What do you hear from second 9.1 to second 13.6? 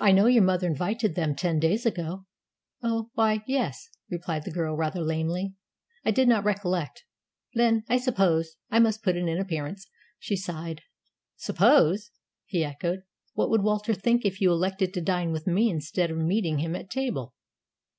in an appearance," she sighed. "Suppose!" he echoed. "What would